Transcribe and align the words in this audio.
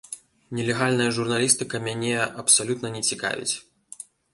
Нелегальная 0.59 1.11
журналістыка 1.19 1.83
мяне 1.91 2.17
абсалютна 2.41 2.87
не 2.97 3.07
цікавіць. 3.13 3.51